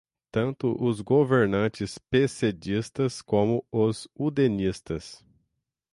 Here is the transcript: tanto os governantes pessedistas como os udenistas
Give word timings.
tanto 0.31 0.75
os 0.83 0.99
governantes 0.99 1.99
pessedistas 1.99 3.21
como 3.21 3.63
os 3.71 4.07
udenistas 4.15 5.23